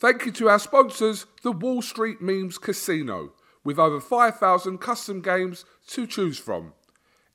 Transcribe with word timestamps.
Thank 0.00 0.26
you 0.26 0.32
to 0.32 0.48
our 0.48 0.60
sponsors, 0.60 1.26
the 1.42 1.50
Wall 1.50 1.82
Street 1.82 2.22
Memes 2.22 2.56
Casino, 2.56 3.32
with 3.64 3.80
over 3.80 4.00
5,000 4.00 4.78
custom 4.78 5.20
games 5.20 5.64
to 5.88 6.06
choose 6.06 6.38
from. 6.38 6.72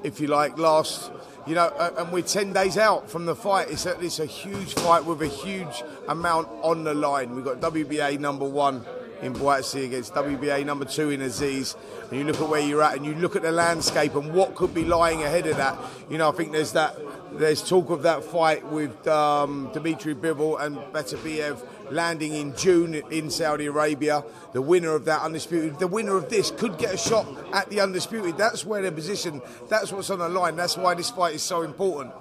if 0.03 0.19
you 0.19 0.27
like, 0.27 0.59
last 0.59 1.11
you 1.47 1.55
know, 1.55 1.69
and 1.97 2.11
we're 2.11 2.21
10 2.21 2.53
days 2.53 2.77
out 2.77 3.09
from 3.09 3.25
the 3.25 3.35
fight. 3.35 3.71
It's 3.71 3.87
a, 3.87 3.99
it's 3.99 4.19
a 4.19 4.27
huge 4.27 4.75
fight 4.75 5.03
with 5.03 5.23
a 5.23 5.27
huge 5.27 5.83
amount 6.07 6.47
on 6.61 6.83
the 6.83 6.93
line. 6.93 7.33
We've 7.35 7.43
got 7.43 7.59
WBA 7.59 8.19
number 8.19 8.45
one 8.45 8.85
in 9.21 9.33
Buatsi 9.33 9.85
against 9.85 10.13
WBA 10.13 10.65
number 10.65 10.85
two 10.85 11.09
in 11.11 11.21
Azeez, 11.21 11.75
And 12.09 12.19
you 12.19 12.25
look 12.25 12.41
at 12.41 12.49
where 12.49 12.61
you're 12.61 12.81
at 12.81 12.95
and 12.95 13.05
you 13.05 13.13
look 13.15 13.35
at 13.35 13.41
the 13.41 13.51
landscape 13.51 14.15
and 14.15 14.33
what 14.33 14.55
could 14.55 14.73
be 14.73 14.83
lying 14.83 15.23
ahead 15.23 15.47
of 15.47 15.57
that. 15.57 15.77
You 16.09 16.17
know, 16.17 16.29
I 16.29 16.31
think 16.31 16.51
there's 16.51 16.73
that 16.73 16.97
there's 17.33 17.67
talk 17.67 17.89
of 17.89 18.03
that 18.03 18.23
fight 18.23 18.65
with 18.67 19.07
um, 19.07 19.69
Dmitry 19.73 20.15
Bivol 20.15 20.59
and 20.61 20.75
Beterbiev 20.93 21.65
landing 21.89 22.33
in 22.33 22.55
June 22.55 22.95
in 22.95 23.29
Saudi 23.29 23.67
Arabia. 23.67 24.23
The 24.53 24.61
winner 24.61 24.95
of 24.95 25.05
that 25.05 25.21
undisputed, 25.21 25.79
the 25.79 25.87
winner 25.87 26.17
of 26.17 26.29
this 26.29 26.51
could 26.51 26.77
get 26.77 26.93
a 26.93 26.97
shot 26.97 27.27
at 27.53 27.69
the 27.69 27.79
undisputed. 27.79 28.37
That's 28.37 28.65
where 28.65 28.81
they're 28.81 28.91
positioned. 28.91 29.41
That's 29.69 29.91
what's 29.91 30.09
on 30.09 30.19
the 30.19 30.29
line. 30.29 30.55
That's 30.55 30.77
why 30.77 30.93
this 30.93 31.09
fight 31.09 31.35
is 31.35 31.43
so 31.43 31.61
important. 31.61 32.13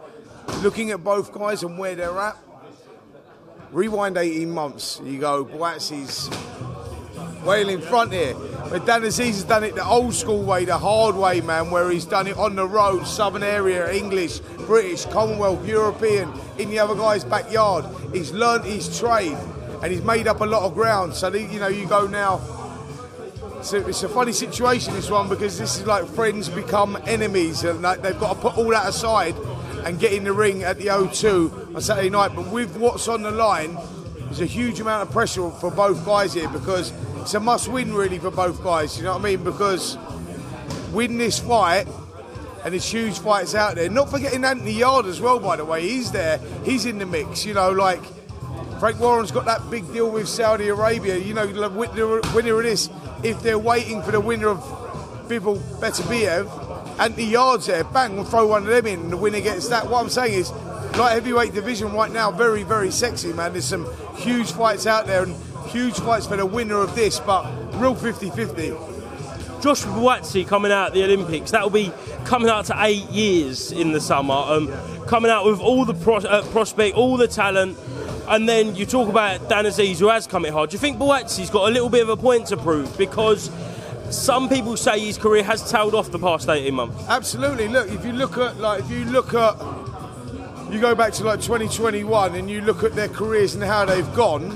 Looking 0.63 0.91
at 0.91 1.03
both 1.03 1.33
guys 1.33 1.63
and 1.63 1.79
where 1.79 1.95
they're 1.95 2.19
at, 2.19 2.37
rewind 3.73 4.17
18 4.17 4.51
months. 4.51 5.01
You 5.05 5.19
go, 5.19 5.45
Buatsi's 5.45 6.29
well 7.45 7.69
in 7.69 7.81
front 7.81 8.13
here. 8.13 8.35
But 8.71 8.87
Dan 8.87 9.03
Azeez 9.03 9.27
has 9.27 9.45
done 9.45 9.65
it 9.65 9.75
the 9.75 9.85
old 9.85 10.15
school 10.15 10.43
way, 10.43 10.65
the 10.65 10.79
hard 10.79 11.17
way, 11.17 11.41
man, 11.41 11.71
where 11.71 11.91
he's 11.91 12.05
done 12.05 12.27
it 12.27 12.37
on 12.37 12.55
the 12.55 12.67
road, 12.67 13.07
southern 13.07 13.43
area, 13.43 13.93
English, 13.93 14.39
British, 14.67 15.07
Commonwealth, 15.07 15.67
European, 15.67 16.33
in 16.59 16.71
the 16.71 16.79
other 16.79 16.95
guy's 16.95 17.25
backyard. 17.25 17.85
He's 18.13 18.33
learnt 18.33 18.65
his 18.65 18.99
trade 18.99 19.37
and 19.83 19.93
he's 19.93 20.03
made 20.03 20.29
up 20.29 20.41
a 20.41 20.47
lot 20.47 20.63
of 20.63 20.75
ground. 20.75 21.15
So, 21.15 21.35
you 21.35 21.59
know, 21.59 21.69
you 21.69 21.87
go 21.87 22.07
now. 22.07 22.41
So 23.63 23.77
it's 23.79 24.03
a 24.03 24.09
funny 24.09 24.33
situation, 24.33 24.95
this 24.95 25.11
one, 25.11 25.29
because 25.29 25.59
this 25.59 25.77
is 25.77 25.87
like 25.87 26.07
friends 26.07 26.49
become 26.49 26.97
enemies 27.07 27.65
and 27.65 27.83
like 27.83 28.03
they've 28.03 28.19
got 28.19 28.35
to 28.35 28.41
put 28.41 28.57
all 28.57 28.71
that 28.71 28.89
aside 28.89 29.35
and 29.85 29.99
get 29.99 30.13
in 30.13 30.25
the 30.25 30.33
ring 30.33 30.63
at 30.63 30.79
the 30.79 30.87
O2 30.87 31.75
on 31.75 31.81
Saturday 31.81 32.11
night. 32.11 32.33
But 32.35 32.47
with 32.49 32.77
what's 32.77 33.09
on 33.09 33.23
the 33.23 33.31
line, 33.31 33.77
there's 34.25 34.41
a 34.41 34.47
huge 34.47 34.81
amount 34.81 35.09
of 35.09 35.13
pressure 35.13 35.51
for 35.51 35.71
both 35.71 36.05
guys 36.07 36.35
here 36.35 36.49
because 36.49 36.93
it's 37.21 37.35
a 37.35 37.41
must 37.41 37.69
win 37.69 37.95
really 37.95 38.19
for 38.19 38.31
both 38.31 38.63
guys, 38.63 38.97
you 38.97 39.05
know 39.05 39.13
what 39.13 39.21
I 39.21 39.25
mean? 39.25 39.45
Because 39.45 39.99
win 40.93 41.19
this 41.19 41.39
fight 41.39 41.87
and 42.65 42.73
there's 42.73 42.91
huge 42.91 43.19
fights 43.19 43.55
out 43.55 43.77
there. 43.77 43.89
Not 43.89 44.11
forgetting 44.11 44.45
Anthony 44.45 44.73
Yarde 44.73 45.07
as 45.07 45.21
well, 45.21 45.39
by 45.39 45.57
the 45.57 45.65
way. 45.65 45.83
He's 45.83 46.11
there, 46.13 46.39
he's 46.65 46.87
in 46.87 46.99
the 46.99 47.07
mix, 47.07 47.45
you 47.45 47.55
know, 47.55 47.71
like 47.71 48.03
Frank 48.79 48.99
Warren's 48.99 49.31
got 49.31 49.45
that 49.45 49.71
big 49.71 49.91
deal 49.93 50.11
with 50.11 50.29
Saudi 50.29 50.69
Arabia. 50.69 51.19
You 51.19 51.35
know, 51.35 51.47
the 51.47 51.69
winner 52.35 52.57
of 52.57 52.63
this, 52.63 52.89
if 53.23 53.43
they're 53.43 53.59
waiting 53.59 54.03
for 54.03 54.11
the 54.11 54.21
winner 54.21 54.49
of 54.49 54.59
Bivol 55.29 55.59
Beterbiev, 55.81 56.99
Anthony 56.99 57.27
Yarde's 57.27 57.67
there, 57.67 57.85
bang, 57.85 58.17
we'll 58.17 58.25
throw 58.25 58.47
one 58.47 58.63
of 58.63 58.69
them 58.69 58.87
in 58.87 59.01
and 59.01 59.13
the 59.13 59.17
winner 59.17 59.41
gets 59.41 59.69
that. 59.69 59.89
What 59.89 60.03
I'm 60.03 60.11
saying 60.11 60.35
is, 60.35 60.51
light 60.97 61.13
heavyweight 61.13 61.55
division 61.55 61.93
right 61.93 62.11
now, 62.11 62.31
very, 62.31 62.63
very 62.63 62.91
sexy, 62.91 63.33
man. 63.33 63.53
There's 63.53 63.65
some 63.65 63.87
huge 64.17 64.53
fights 64.53 64.87
out 64.87 65.07
there 65.07 65.23
and 65.23 65.37
huge 65.71 65.99
fights 66.01 66.27
for 66.27 66.37
the 66.37 66.47
winner 66.47 66.77
of 66.77 66.95
this, 66.95 67.21
but 67.21 67.45
real 67.75 67.95
50 67.95 68.31
50. 68.31 68.73
Joshua 69.61 69.93
Buatsi 69.93 70.47
coming 70.47 70.73
out 70.73 70.89
at 70.89 70.93
the 70.95 71.05
Olympics, 71.05 71.51
that 71.51 71.63
will 71.63 71.71
be 71.71 71.93
coming 72.25 72.49
out 72.49 72.65
to 72.67 72.75
eight 72.79 73.09
years 73.11 73.73
in 73.73 73.93
the 73.93 74.01
summer, 74.01 74.35
um, 74.35 74.73
coming 75.07 75.31
out 75.31 75.45
with 75.45 75.61
all 75.61 75.85
the 75.85 75.95
pro- 75.95 76.17
uh, 76.17 76.43
prospect, 76.47 76.97
all 76.97 77.17
the 77.17 77.29
talent. 77.29 77.79
And 78.27 78.49
then 78.49 78.75
you 78.75 78.87
talk 78.87 79.09
about 79.09 79.49
Dan 79.49 79.65
Azeez, 79.65 79.99
who 79.99 80.09
has 80.09 80.27
come 80.27 80.45
it 80.47 80.53
hard. 80.53 80.71
Do 80.71 80.75
you 80.75 80.79
think 80.79 80.99
Buatsi's 80.99 81.51
got 81.51 81.69
a 81.69 81.73
little 81.73 81.91
bit 81.91 82.03
of 82.03 82.09
a 82.09 82.17
point 82.17 82.47
to 82.49 82.57
prove? 82.57 82.97
Because 82.97 83.51
some 84.11 84.49
people 84.49 84.77
say 84.77 84.99
his 85.01 85.19
career 85.19 85.43
has 85.43 85.69
tailed 85.71 85.95
off 85.95 86.11
the 86.11 86.19
past 86.19 86.49
18 86.49 86.75
months. 86.75 87.05
Absolutely. 87.09 87.69
Look, 87.69 87.91
if 87.91 88.05
you 88.05 88.13
look 88.13 88.39
at 88.39 88.59
like 88.59 88.81
if 88.81 88.91
you 88.91 89.05
look 89.05 89.35
at 89.35 89.57
you 90.71 90.81
go 90.81 90.95
back 90.95 91.13
to 91.15 91.25
like 91.25 91.41
2021 91.41 92.35
and 92.37 92.49
you 92.49 92.61
look 92.61 92.85
at 92.85 92.95
their 92.95 93.09
careers 93.09 93.55
and 93.55 93.65
how 93.65 93.85
they've 93.85 94.15
gone, 94.15 94.51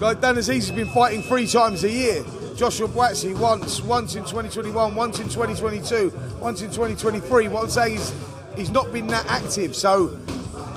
like 0.00 0.20
Dan 0.20 0.36
Azeez 0.36 0.68
has 0.68 0.70
been 0.70 0.88
fighting 0.88 1.22
three 1.22 1.46
times 1.46 1.84
a 1.84 1.90
year. 1.90 2.24
Joshua 2.56 2.88
Buatsi 2.88 3.38
once, 3.38 3.80
once 3.82 4.14
in 4.14 4.22
2021, 4.22 4.94
once 4.94 5.18
in 5.18 5.28
2022, 5.28 6.12
once 6.40 6.62
in 6.62 6.68
2023. 6.68 7.48
What 7.48 7.64
I'm 7.64 7.70
saying 7.70 7.96
is 7.96 8.14
he's 8.56 8.70
not 8.70 8.92
been 8.92 9.06
that 9.08 9.26
active, 9.26 9.74
so 9.74 10.16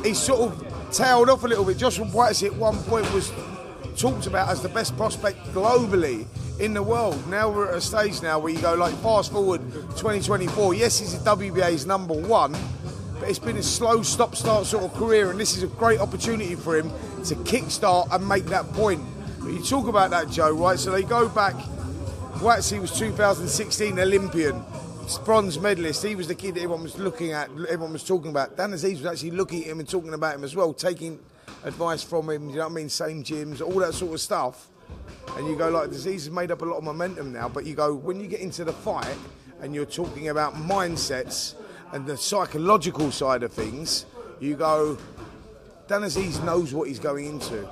he's 0.04 0.20
sort 0.20 0.52
of 0.52 0.92
tailed 0.92 1.30
off 1.30 1.44
a 1.44 1.48
little 1.48 1.66
bit. 1.66 1.78
Joshua 1.78 2.06
Buatsi 2.06 2.48
at 2.48 2.56
one 2.56 2.78
point 2.84 3.12
was 3.14 3.32
talked 3.98 4.28
about 4.28 4.50
as 4.50 4.62
the 4.62 4.70
best 4.70 4.96
prospect 4.98 5.38
globally 5.54 6.26
in 6.60 6.74
the 6.74 6.84
world. 6.84 7.28
Now 7.28 7.50
we're 7.50 7.70
at 7.70 7.76
a 7.76 7.82
stage 7.82 8.22
now 8.22 8.40
where 8.40 8.54
you 8.54 8.62
go 8.62 8.76
like 8.76 8.94
fast 8.96 9.32
forward 9.32 9.62
2024. 9.98 10.76
Yes, 10.76 11.00
he's 11.00 11.18
the 11.18 11.36
WBA's 11.36 11.86
number 11.86 12.14
one, 12.14 12.56
it's 13.30 13.40
been 13.40 13.58
a 13.58 13.64
slow 13.64 14.02
stop 14.02 14.36
start 14.36 14.66
sort 14.66 14.84
of 14.84 14.94
career, 14.94 15.32
and 15.32 15.40
this 15.40 15.56
is 15.56 15.64
a 15.64 15.68
great 15.68 16.00
opportunity 16.00 16.56
for 16.56 16.78
him 16.78 16.90
to 17.26 17.36
kickstart 17.36 18.12
and 18.14 18.28
make 18.28 18.46
that 18.46 18.72
point. 18.74 19.02
But 19.40 19.54
you 19.54 19.64
talk 19.64 19.88
about 19.88 20.12
that, 20.12 20.30
Joe, 20.30 20.52
right? 20.52 20.80
So 20.80 20.92
they 20.92 21.04
go 21.04 21.28
back. 21.30 21.56
Buatsi 22.36 22.80
was 22.80 22.98
2016 22.98 24.00
Olympian, 24.00 24.64
bronze 25.26 25.60
medalist. 25.60 26.04
He 26.04 26.16
was 26.16 26.28
the 26.28 26.36
kid 26.36 26.56
that 26.56 26.62
everyone 26.62 26.84
was 26.84 26.98
looking 26.98 27.32
at, 27.34 27.50
everyone 27.52 27.94
was 27.94 28.04
talking 28.04 28.32
about. 28.32 28.58
Dan 28.58 28.72
Azeez 28.72 28.98
was 28.98 29.06
actually 29.06 29.32
looking 29.32 29.62
at 29.64 29.68
him 29.68 29.80
and 29.80 29.88
talking 29.88 30.14
about 30.14 30.36
him 30.36 30.44
as 30.44 30.56
well, 30.56 30.74
taking 30.74 31.20
advice 31.64 32.02
from 32.02 32.30
him. 32.30 32.50
You 32.50 32.56
know 32.58 32.64
what 32.64 32.72
I 32.72 32.76
mean? 32.76 32.90
Same 32.90 33.24
gyms, 33.24 33.62
all 33.62 33.80
that 33.80 33.94
sort 33.94 34.14
of 34.14 34.22
stuff. 34.22 34.70
And 35.38 35.48
you 35.48 35.56
go 35.56 35.70
like, 35.70 35.90
Azeez 35.90 36.14
has 36.14 36.32
made 36.32 36.52
up 36.52 36.62
a 36.62 36.66
lot 36.66 36.78
of 36.78 36.84
momentum 36.84 37.32
now. 37.32 37.48
But 37.50 37.66
you 37.66 37.76
go 37.76 37.94
when 37.94 38.20
you 38.20 38.28
get 38.28 38.40
into 38.40 38.64
the 38.64 38.74
fight 38.74 39.16
and 39.62 39.76
you're 39.76 39.86
talking 39.86 40.30
about 40.30 40.56
mindsets 40.56 41.56
and 41.94 42.06
the 42.06 42.18
psychological 42.18 43.12
side 43.12 43.44
of 43.44 43.52
things, 43.52 44.06
you 44.40 44.56
go, 44.56 44.98
Dan 45.88 46.02
Azeez 46.02 46.44
knows 46.44 46.74
what 46.74 46.88
he's 46.88 47.00
going 47.00 47.26
into. 47.26 47.68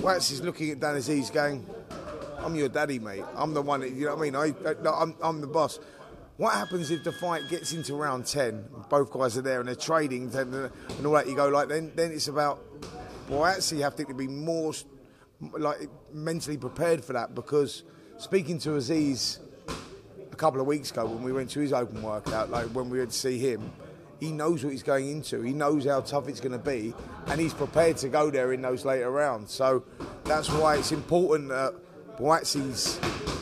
Wax 0.00 0.30
is 0.30 0.40
looking 0.40 0.70
at 0.70 0.80
Dan 0.80 0.96
Azeez 0.96 1.32
going, 1.32 1.66
I'm 2.38 2.54
your 2.54 2.68
daddy, 2.68 2.98
mate. 2.98 3.24
I'm 3.36 3.52
the 3.52 3.62
one 3.62 3.82
you 3.82 4.06
know 4.06 4.16
what 4.16 4.20
I 4.20 4.22
mean? 4.22 4.36
I, 4.36 4.88
I, 4.88 5.12
I'm, 5.22 5.40
the 5.40 5.46
boss. 5.46 5.78
What 6.38 6.54
happens 6.54 6.90
if 6.90 7.04
the 7.04 7.12
fight 7.12 7.42
gets 7.50 7.74
into 7.74 7.94
round 7.94 8.24
10, 8.24 8.64
both 8.88 9.12
guys 9.12 9.36
are 9.36 9.42
there 9.42 9.60
and 9.60 9.68
they're 9.68 9.74
trading 9.74 10.34
and 10.34 10.70
all 11.04 11.12
that, 11.12 11.28
you 11.28 11.36
go 11.36 11.48
like, 11.48 11.68
then, 11.68 11.92
then 11.94 12.12
it's 12.12 12.28
about, 12.28 12.64
well, 13.28 13.44
actually 13.44 13.78
you 13.78 13.84
have 13.84 13.96
to 13.96 14.14
be 14.14 14.26
more 14.26 14.72
like 15.58 15.88
mentally 16.12 16.56
prepared 16.56 17.04
for 17.04 17.12
that 17.12 17.34
because 17.34 17.82
speaking 18.18 18.58
to 18.60 18.70
Azeez 18.70 19.38
a 19.38 19.49
couple 20.40 20.58
of 20.58 20.66
weeks 20.66 20.90
ago 20.90 21.04
when 21.04 21.22
we 21.22 21.32
went 21.32 21.50
to 21.50 21.60
his 21.60 21.70
open 21.70 22.02
workout, 22.02 22.50
like 22.50 22.64
when 22.68 22.88
we 22.88 22.98
went 22.98 23.10
to 23.10 23.16
see 23.16 23.38
him, 23.38 23.70
he 24.20 24.32
knows 24.32 24.64
what 24.64 24.70
he's 24.70 24.82
going 24.82 25.10
into. 25.10 25.42
He 25.42 25.52
knows 25.52 25.84
how 25.84 26.00
tough 26.00 26.28
it's 26.28 26.40
going 26.40 26.52
to 26.52 26.58
be, 26.58 26.94
and 27.26 27.38
he's 27.38 27.52
prepared 27.52 27.98
to 27.98 28.08
go 28.08 28.30
there 28.30 28.54
in 28.54 28.62
those 28.62 28.86
later 28.86 29.10
rounds. 29.10 29.52
So 29.52 29.84
that's 30.24 30.48
why 30.48 30.76
it's 30.76 30.92
important 30.92 31.50
that 31.50 31.74
Buatsi's 32.16 32.98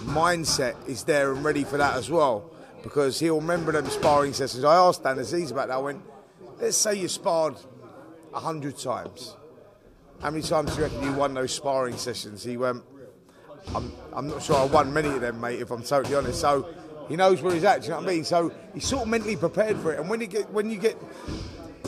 mindset 0.07 0.75
is 0.89 1.05
there 1.05 1.33
and 1.33 1.45
ready 1.45 1.63
for 1.63 1.77
that 1.77 1.95
as 1.95 2.11
well, 2.11 2.51
because 2.83 3.21
he'll 3.21 3.41
remember 3.41 3.71
them 3.71 3.89
sparring 3.89 4.33
sessions. 4.33 4.65
I 4.65 4.75
asked 4.75 5.05
Dan 5.05 5.19
Azeez 5.19 5.53
about 5.53 5.69
that. 5.69 5.75
I 5.75 5.79
went, 5.79 6.03
let's 6.61 6.77
say 6.77 6.97
you 6.97 7.07
sparred 7.07 7.55
a 8.35 8.41
hundred 8.41 8.77
times. 8.77 9.37
How 10.21 10.31
many 10.31 10.43
times 10.43 10.75
do 10.75 10.79
you 10.79 10.89
reckon 10.89 11.03
you 11.05 11.13
won 11.13 11.33
those 11.33 11.55
sparring 11.55 11.97
sessions? 11.97 12.43
He 12.43 12.57
went, 12.57 12.83
I'm, 13.75 13.93
I'm 14.13 14.27
not 14.27 14.43
sure 14.43 14.57
I 14.57 14.65
won 14.65 14.93
many 14.93 15.09
of 15.09 15.21
them, 15.21 15.41
mate, 15.41 15.61
if 15.61 15.71
I'm 15.71 15.85
totally 15.85 16.17
honest. 16.17 16.41
So 16.41 16.69
he 17.09 17.17
knows 17.17 17.43
where 17.43 17.55
he's 17.55 17.65
at, 17.65 17.83
you 17.85 17.91
know 17.91 17.97
what 17.97 18.05
I 18.05 18.13
mean? 18.13 18.25
So 18.25 18.53
he's 18.75 18.87
sort 18.87 19.03
of 19.03 19.09
mentally 19.09 19.37
prepared 19.37 19.79
for 19.79 19.93
it. 19.93 20.01
And 20.01 20.09
when 20.09 20.21
you 20.21 20.27
get 20.27 20.51
when 20.51 20.71
you 20.71 20.79
get 20.79 20.97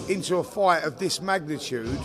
into 0.09 0.37
a 0.37 0.45
fight 0.45 0.85
of 0.85 0.99
this 0.99 1.21
magnitude, 1.21 2.01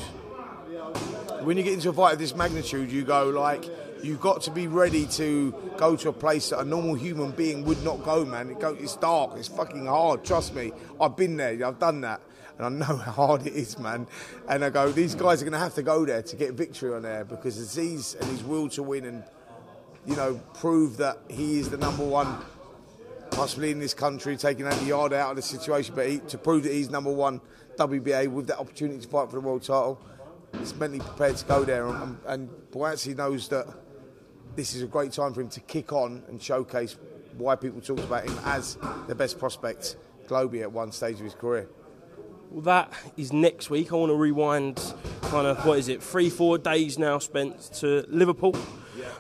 when 1.42 1.58
you 1.58 1.64
get 1.64 1.74
into 1.74 1.90
a 1.90 1.94
fight 1.94 2.14
of 2.14 2.20
this 2.20 2.36
magnitude, 2.36 2.92
you 2.92 3.04
go 3.04 3.30
like 3.30 3.66
you've 4.04 4.22
got 4.22 4.42
to 4.44 4.52
be 4.52 4.68
ready 4.68 5.06
to 5.08 5.54
go 5.78 5.96
to 5.96 6.10
a 6.10 6.14
place 6.14 6.50
that 6.50 6.60
a 6.60 6.66
normal 6.66 6.94
human 6.94 7.32
being 7.32 7.66
would 7.66 7.84
not 7.84 8.04
go, 8.04 8.24
man. 8.26 8.50
It 8.50 8.60
go, 8.60 8.76
it's 8.80 8.96
dark, 8.96 9.32
it's 9.38 9.48
fucking 9.48 9.86
hard. 9.86 10.24
Trust 10.24 10.54
me, 10.54 10.72
I've 11.02 11.16
been 11.16 11.38
there, 11.38 11.66
I've 11.66 11.80
done 11.80 12.02
that 12.02 12.22
and 12.58 12.66
I 12.66 12.88
know 12.88 12.96
how 12.98 13.12
hard 13.12 13.48
it 13.48 13.54
is, 13.54 13.78
man. 13.80 14.08
And 14.48 14.64
I 14.64 14.70
go, 14.70 14.92
these 14.92 15.16
guys 15.16 15.42
are 15.42 15.46
going 15.46 15.54
to 15.54 15.60
have 15.60 15.76
to 15.76 15.84
go 15.84 16.06
there 16.06 16.22
to 16.22 16.36
get 16.36 16.54
victory 16.54 16.94
on 16.94 17.02
there 17.02 17.26
because 17.26 17.58
Azeez 17.58 18.20
and 18.20 18.30
his 18.32 18.44
will 18.44 18.70
to 18.70 18.84
win 18.84 19.06
and 19.06 19.24
you 20.06 20.16
know 20.16 20.40
prove 20.54 20.98
that 20.98 21.18
he 21.30 21.60
is 21.60 21.70
the 21.70 21.78
number 21.78 22.06
one, 22.06 22.38
possibly 23.36 23.72
in 23.72 23.80
this 23.80 23.94
country, 23.94 24.38
taking 24.38 24.66
Andy 24.66 24.86
Yarde 24.86 25.14
out 25.14 25.32
of 25.32 25.36
the 25.36 25.42
situation, 25.42 25.94
but 25.94 26.08
he, 26.08 26.20
to 26.20 26.38
prove 26.38 26.64
that 26.64 26.72
he's 26.72 26.90
number 26.90 27.12
one 27.12 27.42
WBA 27.78 28.30
with 28.30 28.48
that 28.48 28.60
opportunity 28.60 29.02
to 29.02 29.08
fight 29.08 29.30
for 29.30 29.36
the 29.36 29.42
world 29.42 29.62
title, 29.62 30.02
he's 30.58 30.74
mentally 30.76 31.02
prepared 31.02 31.36
to 31.36 31.46
go 31.46 31.66
there. 31.66 31.86
And, 31.86 32.18
and 32.26 32.50
Buatsi 32.72 33.16
knows 33.16 33.50
that 33.50 33.68
this 34.56 34.74
is 34.74 34.82
a 34.82 34.88
great 34.88 35.12
time 35.12 35.34
for 35.34 35.42
him 35.42 35.50
to 35.50 35.60
kick 35.60 35.92
on 35.92 36.24
and 36.30 36.42
showcase 36.42 36.98
why 37.38 37.58
people 37.58 37.82
talk 37.82 38.00
about 38.00 38.26
him 38.26 38.38
as 38.46 38.78
the 39.08 39.16
best 39.16 39.38
prospect 39.38 39.98
globally 40.28 40.62
at 40.62 40.72
one 40.72 40.94
stage 40.94 41.16
of 41.16 41.26
his 41.26 41.36
career. 41.36 41.68
Well, 42.50 42.62
that 42.62 42.94
is 43.18 43.34
next 43.34 43.70
week. 43.70 43.92
I 43.92 43.98
want 43.98 44.12
to 44.12 44.16
rewind 44.16 44.78
kind 45.24 45.46
of, 45.46 45.66
what 45.66 45.78
is 45.78 45.90
it, 45.90 46.02
three, 46.02 46.30
four 46.30 46.58
days 46.58 46.98
now 46.98 47.20
spent 47.20 47.60
to 47.80 48.06
Liverpool. 48.08 48.56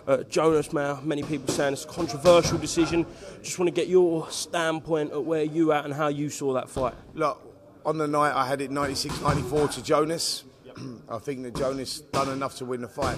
Uh, 0.08 0.24
Jonas 0.24 0.72
Mayer, 0.74 0.98
many 1.04 1.24
people 1.24 1.54
saying 1.54 1.74
it's 1.74 1.86
a 1.86 1.88
controversial 1.88 2.58
decision. 2.58 3.06
Just 3.42 3.60
want 3.60 3.68
to 3.68 3.74
get 3.74 3.88
your 3.88 4.30
standpoint 4.30 5.12
at 5.12 5.24
where 5.24 5.44
you 5.44 5.72
at 5.72 5.86
and 5.86 5.94
how 5.94 6.08
you 6.08 6.30
saw 6.30 6.54
that 6.54 6.70
fight. 6.70 6.94
Look, 7.14 7.42
on 7.86 7.98
the 7.98 8.08
night 8.08 8.34
I 8.34 8.48
had 8.48 8.62
it 8.62 8.72
96 8.72 9.22
94 9.22 9.68
to 9.70 9.84
Jonas. 9.84 10.44
I 11.10 11.20
think 11.20 11.44
that 11.44 11.56
Jonas 11.56 12.02
done 12.02 12.30
enough 12.30 12.56
to 12.58 12.66
win 12.66 12.82
the 12.82 12.88
fight. 12.88 13.18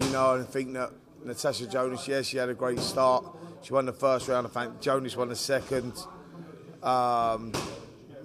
You 0.00 0.10
know, 0.10 0.40
I 0.40 0.42
think 0.42 0.72
that 0.74 0.90
Natasha 1.24 1.66
Jonas, 1.66 2.08
yes, 2.08 2.26
she 2.26 2.38
had 2.38 2.48
a 2.48 2.54
great 2.54 2.78
start. 2.80 3.24
She 3.62 3.72
won 3.72 3.86
the 3.86 3.92
first 3.92 4.28
round. 4.28 4.46
I 4.46 4.50
think 4.50 4.80
Jonas 4.80 5.16
won 5.16 5.28
the 5.28 5.36
second. 5.36 5.92
Um, 6.82 7.52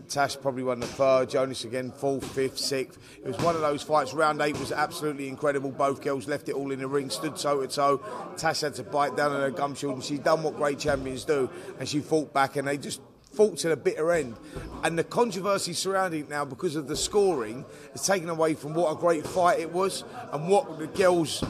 Tash 0.10 0.38
probably 0.40 0.64
won 0.64 0.80
the 0.80 0.88
third, 0.88 1.30
Jonas 1.30 1.66
again 1.66 1.92
fourth, 1.92 2.26
fifth, 2.34 2.58
sixth. 2.58 3.00
It 3.18 3.28
was 3.28 3.38
one 3.38 3.56
of 3.56 3.62
those 3.62 3.84
fights. 3.84 4.14
Round 4.14 4.42
eight 4.42 4.58
was 4.60 4.72
absolutely 4.72 5.28
incredible. 5.28 5.72
Both 5.72 6.02
girls 6.02 6.28
left 6.28 6.50
it 6.50 6.56
all 6.56 6.72
in 6.72 6.80
the 6.80 6.88
ring, 6.88 7.10
stood 7.10 7.36
toe 7.36 7.62
to 7.62 7.68
toe. 7.68 8.02
Tash 8.38 8.62
had 8.62 8.76
to 8.76 8.84
bite 8.84 9.16
down 9.16 9.32
on 9.32 9.42
her 9.42 9.52
gum 9.52 9.76
shield, 9.76 9.96
and 9.96 10.04
she 10.04 10.18
done 10.18 10.44
what 10.44 10.56
great 10.56 10.80
champions 10.80 11.26
do, 11.26 11.50
and 11.80 11.88
she 11.88 12.00
fought 12.00 12.34
back, 12.34 12.56
and 12.56 12.68
they 12.68 12.78
just 12.78 13.02
fought 13.34 13.58
to 13.58 13.70
the 13.70 13.78
bitter 13.78 14.12
end. 14.12 14.36
And 14.84 14.98
the 14.98 15.04
controversy 15.04 15.74
surrounding 15.74 16.22
it 16.22 16.30
now, 16.30 16.46
because 16.46 16.76
of 16.76 16.88
the 16.88 16.96
scoring, 16.96 17.66
is 17.94 18.06
taken 18.06 18.30
away 18.30 18.54
from 18.54 18.74
what 18.74 18.92
a 18.92 18.96
great 18.96 19.26
fight 19.28 19.60
it 19.60 19.72
was, 19.72 20.04
and 20.32 20.48
what 20.48 20.80
the 20.80 20.88
girls 20.88 21.44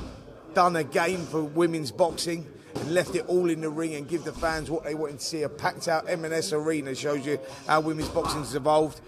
done 0.54 0.76
again 0.78 1.26
for 1.26 1.44
women's 1.44 1.92
boxing 1.92 2.48
and 2.76 2.94
left 2.94 3.16
it 3.16 3.26
all 3.28 3.50
in 3.50 3.62
the 3.62 3.70
ring 3.70 3.96
and 3.96 4.08
give 4.08 4.24
the 4.24 4.34
fans 4.34 4.70
what 4.70 4.84
they 4.84 4.96
wanted 4.96 5.20
to 5.20 5.26
see 5.26 5.44
a 5.44 5.50
packed 5.50 5.88
out 5.88 6.10
M&S 6.10 6.54
arena 6.54 6.94
shows 6.94 7.26
you 7.26 7.40
how 7.68 7.80
women's 7.82 8.10
boxing 8.10 8.40
has 8.40 8.56
evolved. 8.56 9.02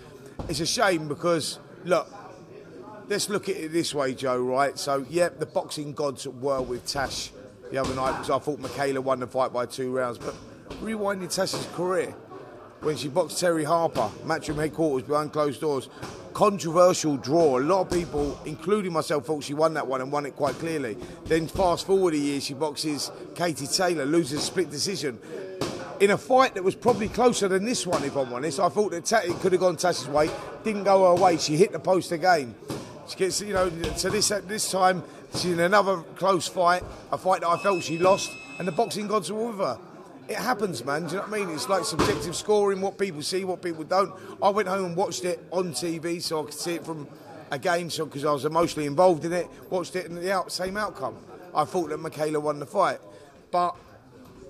It's 0.47 0.59
a 0.59 0.65
shame 0.65 1.07
because, 1.07 1.59
look, 1.83 2.07
let's 3.07 3.29
look 3.29 3.49
at 3.49 3.57
it 3.57 3.71
this 3.71 3.93
way, 3.93 4.13
Joe, 4.13 4.37
right? 4.37 4.77
So, 4.77 5.05
yeah, 5.09 5.29
the 5.29 5.45
boxing 5.45 5.93
gods 5.93 6.27
were 6.27 6.61
with 6.61 6.85
Tash 6.85 7.31
the 7.71 7.77
other 7.77 7.93
night 7.95 8.11
because 8.13 8.29
I 8.29 8.39
thought 8.39 8.59
Mikaela 8.59 8.99
won 8.99 9.19
the 9.19 9.27
fight 9.27 9.51
by 9.51 9.65
two 9.65 9.91
rounds. 9.91 10.17
But 10.17 10.35
rewinding 10.81 11.33
Tash's 11.33 11.67
career, 11.73 12.15
when 12.81 12.95
she 12.95 13.07
boxed 13.07 13.43
Terri 13.43 13.65
Harper, 13.65 14.09
Matchroom 14.23 14.57
headquarters 14.57 15.07
behind 15.07 15.33
closed 15.33 15.59
doors, 15.59 15.89
controversial 16.37 17.17
draw. 17.17 17.57
A 17.57 17.61
lot 17.61 17.81
of 17.81 17.89
people, 17.89 18.39
including 18.45 18.93
myself, 18.93 19.25
thought 19.25 19.43
she 19.43 19.55
won 19.55 19.73
that 19.73 19.87
one 19.87 20.01
and 20.01 20.11
won 20.11 20.23
it 20.23 20.35
quite 20.35 20.53
clearly. 20.59 20.95
Then 21.25 21.47
fast 21.47 21.87
forward 21.87 22.13
a 22.13 22.17
year, 22.17 22.39
she 22.39 22.53
boxes 22.53 23.09
Katie 23.33 23.65
Taylor, 23.65 24.05
loses 24.05 24.37
a 24.37 24.41
split 24.43 24.69
decision. 24.69 25.17
In 25.99 26.11
a 26.11 26.17
fight 26.17 26.53
that 26.53 26.63
was 26.63 26.75
probably 26.75 27.07
closer 27.07 27.47
than 27.47 27.65
this 27.65 27.87
one, 27.87 28.03
if 28.03 28.15
I'm 28.15 28.31
honest, 28.31 28.59
I 28.59 28.69
thought 28.69 28.91
that 28.91 29.11
it 29.25 29.33
could 29.39 29.51
have 29.51 29.61
gone 29.61 29.77
Tash's 29.77 30.07
way. 30.07 30.29
Didn't 30.63 30.83
go 30.83 31.07
her 31.15 31.19
way. 31.19 31.37
She 31.37 31.57
hit 31.57 31.71
the 31.71 31.79
post 31.79 32.11
again. 32.11 32.53
She 33.07 33.15
gets, 33.15 33.41
you 33.41 33.53
know, 33.53 33.71
so 33.95 34.11
this 34.11 34.27
this 34.45 34.69
time 34.69 35.01
she's 35.33 35.45
in 35.45 35.59
another 35.59 36.03
close 36.17 36.47
fight, 36.47 36.83
a 37.11 37.17
fight 37.17 37.41
that 37.41 37.49
I 37.49 37.57
felt 37.57 37.81
she 37.81 37.97
lost, 37.97 38.29
and 38.59 38.67
the 38.67 38.71
boxing 38.71 39.07
gods 39.07 39.31
were 39.31 39.47
with 39.47 39.57
her 39.57 39.79
it 40.29 40.35
happens, 40.35 40.83
man. 40.83 41.03
Do 41.03 41.09
you 41.09 41.15
know 41.15 41.21
what 41.27 41.41
I 41.41 41.45
mean? 41.45 41.55
It's 41.55 41.69
like 41.69 41.85
subjective 41.85 42.35
scoring, 42.35 42.81
what 42.81 42.97
people 42.97 43.21
see, 43.21 43.43
what 43.45 43.61
people 43.61 43.83
don't. 43.83 44.13
I 44.41 44.49
went 44.49 44.67
home 44.67 44.85
and 44.85 44.95
watched 44.95 45.25
it 45.25 45.39
on 45.51 45.71
TV 45.71 46.21
so 46.21 46.41
I 46.41 46.45
could 46.45 46.53
see 46.53 46.75
it 46.75 46.85
from 46.85 47.07
a 47.51 47.57
game, 47.57 47.89
so 47.89 48.05
because 48.05 48.25
I 48.25 48.31
was 48.31 48.45
emotionally 48.45 48.87
involved 48.87 49.25
in 49.25 49.33
it. 49.33 49.47
Watched 49.69 49.95
it 49.95 50.09
and 50.09 50.17
the 50.17 50.31
out, 50.31 50.51
same 50.51 50.77
outcome. 50.77 51.15
I 51.55 51.63
thought 51.65 51.89
that 51.89 51.99
Mikaela 51.99 52.41
won 52.41 52.59
the 52.59 52.65
fight, 52.65 52.99
but 53.51 53.75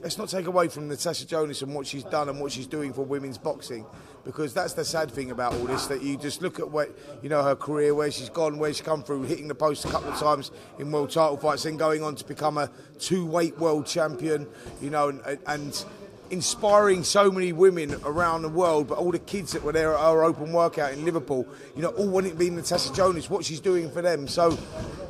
let's 0.01 0.17
not 0.17 0.29
take 0.29 0.47
away 0.47 0.67
from 0.67 0.87
Natasha 0.87 1.27
Jonas 1.27 1.61
and 1.61 1.73
what 1.73 1.85
she's 1.85 2.03
done 2.03 2.29
and 2.29 2.39
what 2.39 2.51
she's 2.51 2.67
doing 2.67 2.91
for 2.91 3.03
women's 3.03 3.37
boxing, 3.37 3.85
because 4.27 4.53
that's 4.53 4.73
the 4.73 4.83
sad 4.83 5.09
thing 5.09 5.31
about 5.31 5.53
all 5.53 5.63
this 5.63 5.87
that 5.87 6.03
you 6.03 6.17
just 6.17 6.41
look 6.41 6.59
at 6.59 6.69
what 6.69 6.93
you 7.23 7.29
know 7.29 7.41
her 7.41 7.55
career, 7.55 7.95
where 7.95 8.11
she's 8.11 8.27
gone, 8.27 8.59
where 8.59 8.73
she's 8.73 8.85
come 8.85 9.01
through, 9.01 9.23
hitting 9.23 9.47
the 9.47 9.55
post 9.55 9.85
a 9.85 9.87
couple 9.87 10.11
of 10.11 10.19
times 10.19 10.51
in 10.79 10.91
world 10.91 11.09
title 11.09 11.37
fights, 11.37 11.63
then 11.63 11.77
going 11.77 12.03
on 12.03 12.13
to 12.13 12.25
become 12.25 12.57
a 12.57 12.69
two-weight 12.99 13.57
world 13.57 13.85
champion, 13.85 14.45
you 14.81 14.89
know, 14.89 15.07
and, 15.07 15.39
and 15.47 15.85
inspiring 16.29 17.05
so 17.05 17.31
many 17.31 17.53
women 17.53 17.95
around 18.03 18.41
the 18.41 18.49
world, 18.49 18.89
but 18.89 18.97
all 18.97 19.11
the 19.11 19.19
kids 19.19 19.53
that 19.53 19.63
were 19.63 19.71
there 19.71 19.93
at 19.93 19.99
our 19.99 20.25
open 20.25 20.51
workout 20.51 20.91
in 20.91 21.05
Liverpool, 21.05 21.47
you 21.73 21.81
know, 21.81 21.89
all 21.91 22.09
wanting 22.09 22.31
to 22.31 22.37
be 22.37 22.49
Natasha 22.49 22.93
Jonas, 22.93 23.29
what 23.29 23.45
she's 23.45 23.61
doing 23.61 23.89
for 23.89 24.01
them. 24.01 24.27
So 24.27 24.57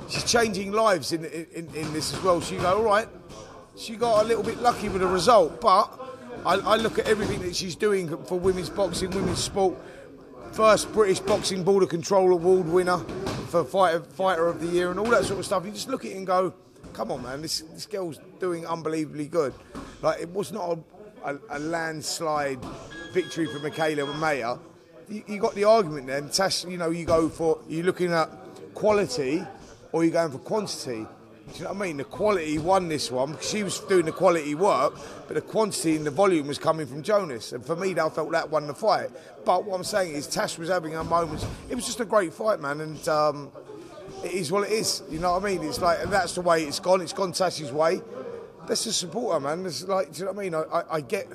she's 0.07 0.25
changing 0.25 0.73
lives 0.73 1.11
in, 1.11 1.25
in, 1.25 1.67
in 1.73 1.91
this 1.91 2.13
as 2.13 2.21
well. 2.21 2.39
So 2.39 2.53
you 2.53 2.61
go, 2.61 2.77
all 2.77 2.83
right, 2.83 3.07
she 3.75 3.95
got 3.95 4.23
a 4.23 4.27
little 4.27 4.43
bit 4.43 4.61
lucky 4.61 4.89
with 4.89 5.01
the 5.01 5.07
result, 5.07 5.59
but 5.59 6.06
I, 6.45 6.55
I 6.55 6.75
look 6.77 6.99
at 6.99 7.07
everything 7.07 7.41
that 7.41 7.55
she's 7.55 7.75
doing 7.75 8.09
for 8.25 8.39
women's 8.39 8.69
boxing, 8.69 9.11
women's 9.11 9.43
sport. 9.43 9.75
First 10.53 10.91
British 10.93 11.19
Boxing 11.19 11.63
Board 11.63 11.83
of 11.83 11.89
Control 11.89 12.31
Award 12.31 12.67
winner 12.67 12.97
for 13.49 13.63
fighter, 13.63 14.01
fighter 14.01 14.47
of 14.47 14.59
the 14.59 14.67
Year 14.67 14.91
and 14.91 14.99
all 14.99 15.09
that 15.09 15.25
sort 15.25 15.39
of 15.39 15.45
stuff. 15.45 15.65
You 15.65 15.71
just 15.71 15.89
look 15.89 16.05
at 16.05 16.11
it 16.11 16.17
and 16.17 16.25
go, 16.25 16.53
come 16.93 17.11
on, 17.11 17.21
man, 17.21 17.41
this, 17.41 17.61
this 17.73 17.85
girl's 17.85 18.19
doing 18.39 18.65
unbelievably 18.65 19.27
good. 19.27 19.53
Like, 20.01 20.21
it 20.21 20.29
was 20.29 20.51
not 20.51 20.79
a, 21.23 21.33
a, 21.33 21.39
a 21.49 21.59
landslide 21.59 22.59
victory 23.13 23.45
for 23.45 23.59
Mikaela 23.59 24.17
Mayer. 24.19 24.57
You, 25.09 25.23
you 25.27 25.39
got 25.39 25.53
the 25.53 25.65
argument 25.65 26.07
then. 26.07 26.29
Tash, 26.29 26.65
you 26.65 26.77
know, 26.77 26.89
you 26.89 27.05
go 27.05 27.29
for, 27.29 27.59
you're 27.67 27.85
looking 27.85 28.13
at 28.13 28.29
quality 28.73 29.45
or 29.91 30.03
you're 30.03 30.13
going 30.13 30.31
for 30.31 30.39
quantity. 30.39 31.05
You 31.55 31.63
know 31.63 31.69
what 31.69 31.77
I 31.77 31.87
mean? 31.87 31.97
The 31.97 32.03
quality 32.03 32.57
won 32.59 32.89
this 32.89 33.09
one 33.09 33.31
because 33.31 33.49
she 33.49 33.63
was 33.63 33.79
doing 33.79 34.05
the 34.05 34.11
quality 34.11 34.53
work, 34.53 34.95
but 35.27 35.35
the 35.35 35.41
quantity 35.41 35.95
and 35.95 36.05
the 36.05 36.11
volume 36.11 36.47
was 36.47 36.57
coming 36.57 36.85
from 36.85 37.01
Jonas. 37.01 37.53
And 37.53 37.65
for 37.65 37.75
me, 37.75 37.97
I 37.97 38.09
felt 38.09 38.31
that 38.31 38.49
won 38.49 38.67
the 38.67 38.73
fight. 38.73 39.09
But 39.45 39.65
what 39.65 39.75
I'm 39.75 39.83
saying 39.83 40.13
is, 40.13 40.27
Tash 40.27 40.57
was 40.57 40.69
having 40.69 40.91
her 40.91 41.03
moments. 41.03 41.45
It 41.69 41.75
was 41.75 41.85
just 41.85 41.99
a 41.99 42.05
great 42.05 42.33
fight, 42.33 42.59
man. 42.59 42.81
And 42.81 43.07
um, 43.07 43.51
it 44.23 44.33
is 44.33 44.51
what 44.51 44.67
it 44.67 44.73
is. 44.73 45.03
You 45.09 45.19
know 45.19 45.33
what 45.33 45.43
I 45.43 45.45
mean? 45.45 45.63
It's 45.63 45.79
like, 45.79 45.99
and 46.03 46.11
that's 46.11 46.35
the 46.35 46.41
way 46.41 46.63
it's 46.63 46.79
gone. 46.79 47.01
It's 47.01 47.13
gone 47.13 47.31
Tash's 47.31 47.71
way. 47.71 48.01
Let's 48.67 48.83
just 48.83 48.99
support 48.99 49.33
her, 49.33 49.39
man. 49.39 49.65
It's 49.65 49.87
like, 49.87 50.11
do 50.11 50.19
you 50.19 50.25
know 50.25 50.33
what 50.33 50.41
I 50.41 50.43
mean? 50.43 50.53
I, 50.53 50.61
I, 50.61 50.95
I 50.95 51.01
get 51.01 51.27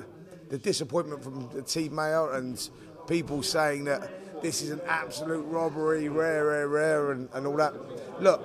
the 0.49 0.57
disappointment 0.59 1.23
from 1.23 1.49
the 1.53 1.63
team 1.63 1.95
Mayer 1.95 2.33
and 2.33 2.69
people 3.07 3.41
saying 3.41 3.85
that 3.85 4.41
this 4.43 4.61
is 4.61 4.69
an 4.69 4.81
absolute 4.87 5.43
robbery, 5.45 6.09
rare, 6.09 6.45
rare, 6.45 6.67
rare, 6.67 7.11
and, 7.11 7.29
and 7.33 7.47
all 7.47 7.55
that. 7.57 7.73
Look, 8.21 8.43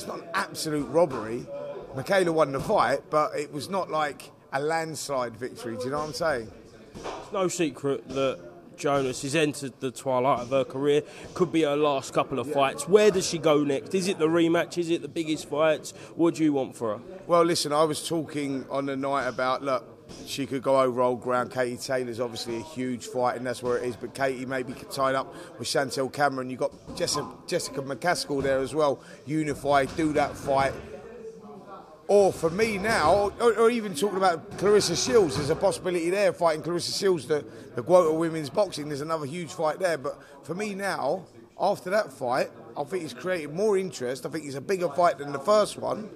it's 0.00 0.08
not 0.08 0.20
an 0.20 0.28
absolute 0.32 0.88
robbery. 0.88 1.46
Mikaela 1.94 2.32
won 2.32 2.52
the 2.52 2.60
fight, 2.60 3.00
but 3.10 3.36
it 3.38 3.52
was 3.52 3.68
not 3.68 3.90
like 3.90 4.30
a 4.50 4.58
landslide 4.58 5.36
victory. 5.36 5.76
Do 5.76 5.84
you 5.84 5.90
know 5.90 5.98
what 5.98 6.06
I'm 6.06 6.12
saying? 6.14 6.50
It's 6.94 7.32
no 7.32 7.48
secret 7.48 8.08
that 8.08 8.40
Jonas 8.78 9.20
has 9.20 9.36
entered 9.36 9.74
the 9.80 9.90
twilight 9.90 10.40
of 10.40 10.48
her 10.48 10.64
career. 10.64 11.02
Could 11.34 11.52
be 11.52 11.64
her 11.64 11.76
last 11.76 12.14
couple 12.14 12.38
of 12.38 12.50
fights. 12.50 12.88
Where 12.88 13.10
does 13.10 13.26
she 13.26 13.36
go 13.36 13.62
next? 13.62 13.94
Is 13.94 14.08
it 14.08 14.18
the 14.18 14.26
rematch? 14.26 14.78
Is 14.78 14.88
it 14.88 15.02
the 15.02 15.08
biggest 15.08 15.50
fights? 15.50 15.90
What 16.14 16.36
do 16.36 16.44
you 16.44 16.54
want 16.54 16.76
for 16.76 16.96
her? 16.96 17.02
Well, 17.26 17.42
listen, 17.42 17.70
I 17.70 17.84
was 17.84 18.08
talking 18.08 18.64
on 18.70 18.86
the 18.86 18.96
night 18.96 19.26
about 19.26 19.62
look, 19.62 19.99
she 20.26 20.46
could 20.46 20.62
go 20.62 20.80
over 20.80 21.00
old 21.02 21.22
ground. 21.22 21.52
Katie 21.52 21.76
Taylor's 21.76 22.20
obviously 22.20 22.56
a 22.56 22.62
huge 22.62 23.06
fight, 23.06 23.36
and 23.36 23.46
that's 23.46 23.62
where 23.62 23.78
it 23.78 23.84
is. 23.84 23.96
But 23.96 24.14
Katie 24.14 24.46
may 24.46 24.62
be 24.62 24.74
tied 24.74 25.14
up 25.14 25.34
with 25.58 25.68
Chantel 25.68 26.12
Cameron. 26.12 26.50
You've 26.50 26.60
got 26.60 26.96
Jessica, 26.96 27.28
Jessica 27.46 27.82
McCaskill 27.82 28.42
there 28.42 28.58
as 28.58 28.74
well. 28.74 29.00
Unify, 29.26 29.84
do 29.84 30.12
that 30.14 30.36
fight. 30.36 30.72
Or 32.08 32.32
for 32.32 32.50
me 32.50 32.76
now, 32.76 33.30
or, 33.40 33.54
or, 33.56 33.70
even 33.70 33.94
talking 33.94 34.16
about 34.16 34.50
Claressa 34.58 34.96
Shields, 34.96 35.36
there's 35.36 35.50
a 35.50 35.54
possibility 35.54 36.10
there 36.10 36.32
fighting 36.32 36.60
Claressa 36.60 36.98
Shields, 36.98 37.28
the, 37.28 37.44
the 37.76 37.84
GWOAT 37.84 38.18
women's 38.18 38.50
boxing. 38.50 38.88
There's 38.88 39.00
another 39.00 39.26
huge 39.26 39.52
fight 39.52 39.78
there. 39.78 39.96
But 39.96 40.20
for 40.42 40.56
me 40.56 40.74
now, 40.74 41.26
after 41.60 41.88
that 41.90 42.12
fight, 42.12 42.50
I 42.76 42.82
think 42.82 43.04
it's 43.04 43.14
created 43.14 43.54
more 43.54 43.78
interest. 43.78 44.26
I 44.26 44.28
think 44.28 44.44
it's 44.44 44.56
a 44.56 44.60
bigger 44.60 44.88
fight 44.88 45.18
than 45.18 45.30
the 45.30 45.38
first 45.38 45.78
one. 45.78 46.10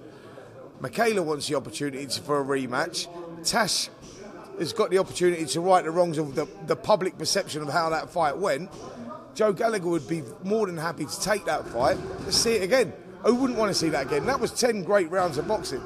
Mikaela 0.80 1.24
wants 1.24 1.48
the 1.48 1.54
opportunity 1.54 2.06
for 2.20 2.40
a 2.40 2.44
rematch. 2.44 3.06
Tash 3.44 3.88
has 4.58 4.72
got 4.72 4.90
the 4.90 4.98
opportunity 4.98 5.44
to 5.44 5.60
right 5.60 5.84
the 5.84 5.90
wrongs 5.90 6.18
of 6.18 6.34
the, 6.34 6.46
the 6.66 6.76
public 6.76 7.18
perception 7.18 7.62
of 7.62 7.68
how 7.68 7.90
that 7.90 8.10
fight 8.10 8.36
went. 8.36 8.70
Joe 9.34 9.52
Gallagher 9.52 9.88
would 9.88 10.06
be 10.06 10.22
more 10.44 10.66
than 10.66 10.76
happy 10.76 11.06
to 11.06 11.20
take 11.20 11.44
that 11.46 11.66
fight. 11.68 11.98
Let's 12.20 12.36
see 12.36 12.52
it 12.54 12.62
again. 12.62 12.92
Who 13.24 13.34
wouldn't 13.34 13.58
want 13.58 13.70
to 13.70 13.74
see 13.74 13.88
that 13.88 14.06
again? 14.06 14.26
That 14.26 14.38
was 14.38 14.52
10 14.52 14.84
great 14.84 15.10
rounds 15.10 15.38
of 15.38 15.48
boxing. 15.48 15.80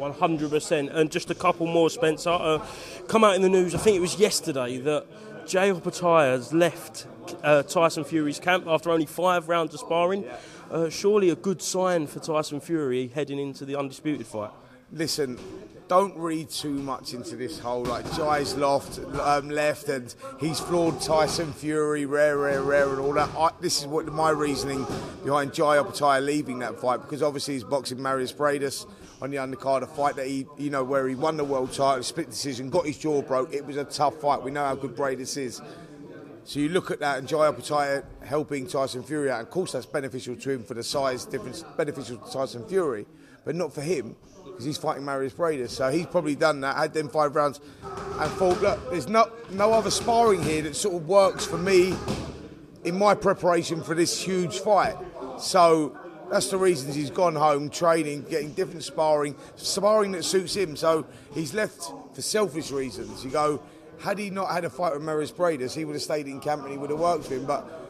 100%. 0.00 0.94
And 0.94 1.10
just 1.10 1.30
a 1.30 1.34
couple 1.34 1.66
more, 1.66 1.90
Spencer. 1.90 2.30
Uh, 2.30 2.64
come 3.06 3.22
out 3.22 3.36
in 3.36 3.42
the 3.42 3.48
news, 3.48 3.74
I 3.74 3.78
think 3.78 3.96
it 3.96 4.00
was 4.00 4.18
yesterday, 4.18 4.78
that 4.78 5.06
Jai 5.46 5.70
Opetaia 5.70 6.32
has 6.32 6.52
left 6.52 7.06
uh, 7.42 7.62
Tyson 7.64 8.04
Fury's 8.04 8.40
camp 8.40 8.66
after 8.66 8.90
only 8.90 9.06
five 9.06 9.48
rounds 9.48 9.74
of 9.74 9.80
sparring. 9.80 10.24
Uh, 10.70 10.88
surely 10.88 11.30
a 11.30 11.36
good 11.36 11.60
sign 11.60 12.06
for 12.06 12.20
Tyson 12.20 12.60
Fury 12.60 13.08
heading 13.08 13.38
into 13.38 13.64
the 13.64 13.76
undisputed 13.76 14.26
fight. 14.26 14.52
Listen, 14.92 15.38
don't 15.86 16.16
read 16.16 16.50
too 16.50 16.70
much 16.72 17.14
into 17.14 17.36
this 17.36 17.60
whole 17.60 17.84
like 17.84 18.04
Jai's 18.12 18.54
loft 18.54 18.98
um, 19.20 19.48
left 19.48 19.88
and 19.88 20.12
he's 20.40 20.58
floored 20.58 21.00
Tyson 21.00 21.52
Fury, 21.52 22.06
rare, 22.06 22.38
rare, 22.38 22.62
rare, 22.62 22.90
and 22.90 22.98
all 22.98 23.12
that. 23.12 23.28
I, 23.36 23.50
this 23.60 23.80
is 23.80 23.86
what 23.86 24.06
my 24.06 24.30
reasoning 24.30 24.84
behind 25.24 25.54
Jai 25.54 25.76
Opetaia 25.76 26.24
leaving 26.24 26.58
that 26.60 26.80
fight 26.80 27.02
because 27.02 27.22
obviously 27.22 27.54
he's 27.54 27.62
boxing 27.62 27.98
Mairis 27.98 28.34
Briedis 28.34 28.84
on 29.22 29.30
the 29.30 29.36
undercard, 29.36 29.82
a 29.82 29.86
fight 29.86 30.16
that 30.16 30.26
he, 30.26 30.46
you 30.58 30.70
know, 30.70 30.82
where 30.82 31.06
he 31.06 31.14
won 31.14 31.36
the 31.36 31.44
world 31.44 31.72
title, 31.72 32.02
split 32.02 32.30
decision, 32.30 32.68
got 32.68 32.86
his 32.86 32.98
jaw 32.98 33.22
broke. 33.22 33.54
It 33.54 33.64
was 33.64 33.76
a 33.76 33.84
tough 33.84 34.20
fight. 34.20 34.42
We 34.42 34.50
know 34.50 34.64
how 34.64 34.74
good 34.74 34.96
Briedis 34.96 35.36
is. 35.36 35.60
So 36.44 36.58
you 36.58 36.68
look 36.68 36.90
at 36.90 36.98
that 36.98 37.18
and 37.18 37.28
Jai 37.28 37.50
Opetaia 37.50 38.04
helping 38.24 38.66
Tyson 38.66 39.04
Fury 39.04 39.30
out. 39.30 39.40
Of 39.40 39.50
course, 39.50 39.72
that's 39.72 39.86
beneficial 39.86 40.34
to 40.34 40.50
him 40.50 40.64
for 40.64 40.74
the 40.74 40.82
size 40.82 41.24
difference, 41.26 41.64
beneficial 41.76 42.16
to 42.16 42.32
Tyson 42.32 42.66
Fury, 42.66 43.06
but 43.44 43.54
not 43.54 43.72
for 43.72 43.82
him 43.82 44.16
because 44.60 44.76
he's 44.76 44.76
fighting 44.76 45.04
Mairis 45.04 45.34
Briedis. 45.34 45.70
So 45.70 45.90
he's 45.90 46.04
probably 46.04 46.34
done 46.34 46.60
that, 46.60 46.76
had 46.76 46.92
them 46.92 47.08
five 47.08 47.34
rounds, 47.34 47.60
and 47.82 48.30
thought, 48.32 48.60
look, 48.60 48.90
there's 48.90 49.08
no, 49.08 49.30
no 49.52 49.72
other 49.72 49.90
sparring 49.90 50.42
here 50.42 50.60
that 50.62 50.76
sort 50.76 50.96
of 50.96 51.08
works 51.08 51.46
for 51.46 51.56
me 51.56 51.94
in 52.84 52.98
my 52.98 53.14
preparation 53.14 53.82
for 53.82 53.94
this 53.94 54.20
huge 54.20 54.58
fight. 54.58 54.96
So 55.38 55.96
that's 56.30 56.50
the 56.50 56.58
reasons 56.58 56.94
he's 56.94 57.10
gone 57.10 57.36
home, 57.36 57.70
training, 57.70 58.26
getting 58.28 58.52
different 58.52 58.84
sparring, 58.84 59.34
sparring 59.56 60.12
that 60.12 60.24
suits 60.24 60.54
him. 60.54 60.76
So 60.76 61.06
he's 61.32 61.54
left 61.54 61.90
for 62.12 62.20
selfish 62.20 62.70
reasons. 62.70 63.24
You 63.24 63.30
go, 63.30 63.62
had 64.00 64.18
he 64.18 64.28
not 64.28 64.50
had 64.50 64.66
a 64.66 64.70
fight 64.70 64.92
with 64.92 65.02
Mairis 65.02 65.32
Briedis, 65.32 65.74
he 65.74 65.86
would 65.86 65.94
have 65.94 66.02
stayed 66.02 66.26
in 66.26 66.38
camp 66.38 66.64
and 66.64 66.70
he 66.70 66.76
would 66.76 66.90
have 66.90 67.00
worked 67.00 67.24
for 67.24 67.34
him. 67.34 67.46
But 67.46 67.89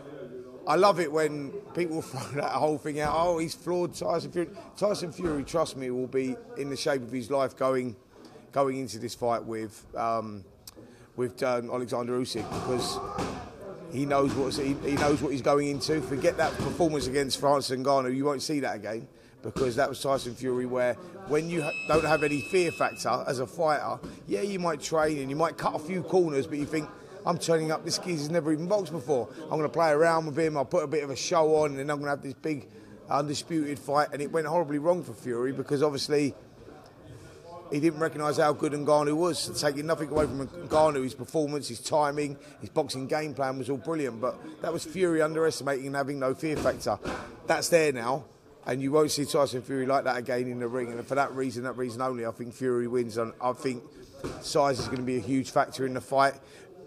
I 0.70 0.76
love 0.76 1.00
it 1.00 1.10
when 1.10 1.50
people 1.74 2.00
throw 2.02 2.40
that 2.40 2.52
whole 2.52 2.78
thing 2.78 3.00
out. 3.00 3.12
Oh, 3.16 3.38
he's 3.38 3.56
floored 3.56 3.92
Tyson 3.92 4.30
Fury. 4.30 4.50
Tyson 4.76 5.10
Fury, 5.10 5.42
trust 5.42 5.76
me, 5.76 5.90
will 5.90 6.06
be 6.06 6.36
in 6.56 6.70
the 6.70 6.76
shape 6.76 7.02
of 7.02 7.10
his 7.10 7.28
life 7.28 7.56
going 7.56 7.96
going 8.52 8.78
into 8.78 9.00
this 9.00 9.16
fight 9.16 9.44
with 9.44 9.84
um, 9.96 10.44
with 11.16 11.42
um, 11.42 11.70
Alexander 11.70 12.12
Usyk 12.12 12.48
because 12.48 13.00
he 13.92 14.06
knows 14.06 14.32
what 14.34 14.54
he, 14.54 14.74
he, 14.88 14.94
knows 14.94 15.20
what 15.20 15.32
he's 15.32 15.42
going 15.42 15.66
into. 15.66 16.00
Forget 16.02 16.36
that 16.36 16.52
performance 16.58 17.08
against 17.08 17.40
Francis 17.40 17.76
Ngannou. 17.76 18.14
You 18.14 18.24
won't 18.24 18.42
see 18.42 18.60
that 18.60 18.76
again 18.76 19.08
because 19.42 19.74
that 19.74 19.88
was 19.88 20.00
Tyson 20.00 20.36
Fury. 20.36 20.66
Where 20.66 20.94
when 21.26 21.50
you 21.50 21.62
ha- 21.62 21.72
don't 21.88 22.04
have 22.04 22.22
any 22.22 22.42
fear 22.42 22.70
factor 22.70 23.24
as 23.26 23.40
a 23.40 23.46
fighter, 23.46 23.98
yeah, 24.28 24.42
you 24.42 24.60
might 24.60 24.80
train 24.80 25.18
and 25.18 25.30
you 25.30 25.36
might 25.36 25.58
cut 25.58 25.74
a 25.74 25.80
few 25.80 26.04
corners, 26.04 26.46
but 26.46 26.58
you 26.58 26.66
think 26.66 26.88
I'm 27.26 27.38
turning 27.38 27.70
up. 27.70 27.84
This 27.84 27.98
geezer's 27.98 28.30
never 28.30 28.52
even 28.52 28.66
boxed 28.66 28.92
before. 28.92 29.28
I'm 29.42 29.50
going 29.50 29.62
to 29.62 29.68
play 29.68 29.90
around 29.90 30.26
with 30.26 30.38
him. 30.38 30.56
I'll 30.56 30.64
put 30.64 30.84
a 30.84 30.86
bit 30.86 31.04
of 31.04 31.10
a 31.10 31.16
show 31.16 31.56
on, 31.56 31.70
and 31.70 31.78
then 31.78 31.90
I'm 31.90 31.98
going 31.98 32.06
to 32.06 32.10
have 32.10 32.22
this 32.22 32.34
big 32.34 32.68
undisputed 33.08 33.78
fight. 33.78 34.08
And 34.12 34.22
it 34.22 34.30
went 34.30 34.46
horribly 34.46 34.78
wrong 34.78 35.02
for 35.02 35.12
Fury 35.12 35.52
because 35.52 35.82
obviously 35.82 36.34
he 37.70 37.78
didn't 37.78 38.00
recognise 38.00 38.38
how 38.38 38.52
good 38.52 38.72
Ngannou 38.72 39.16
was. 39.16 39.60
Taking 39.60 39.86
nothing 39.86 40.10
away 40.10 40.26
from 40.26 40.48
Ngannou, 40.48 41.04
his 41.04 41.14
performance, 41.14 41.68
his 41.68 41.80
timing, 41.80 42.36
his 42.60 42.70
boxing 42.70 43.06
game 43.06 43.34
plan 43.34 43.58
was 43.58 43.70
all 43.70 43.76
brilliant. 43.76 44.20
But 44.20 44.36
that 44.62 44.72
was 44.72 44.84
Fury 44.84 45.22
underestimating 45.22 45.86
and 45.86 45.96
having 45.96 46.18
no 46.18 46.34
fear 46.34 46.56
factor. 46.56 46.98
That's 47.46 47.68
there 47.68 47.92
now. 47.92 48.24
And 48.66 48.82
you 48.82 48.92
won't 48.92 49.10
see 49.10 49.24
Tyson 49.24 49.62
Fury 49.62 49.86
like 49.86 50.04
that 50.04 50.16
again 50.16 50.46
in 50.46 50.58
the 50.58 50.68
ring. 50.68 50.92
And 50.92 51.06
for 51.06 51.14
that 51.14 51.34
reason, 51.34 51.64
that 51.64 51.76
reason 51.76 52.02
only, 52.02 52.26
I 52.26 52.30
think 52.30 52.54
Fury 52.54 52.86
wins. 52.86 53.16
And 53.16 53.32
I 53.40 53.52
think 53.52 53.82
size 54.42 54.78
is 54.78 54.86
going 54.86 54.98
to 54.98 55.02
be 55.02 55.16
a 55.16 55.20
huge 55.20 55.50
factor 55.50 55.86
in 55.86 55.94
the 55.94 56.00
fight. 56.00 56.34